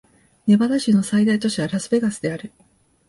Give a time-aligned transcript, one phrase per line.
[0.47, 2.51] ネバダ州の最大都市はラスベガスである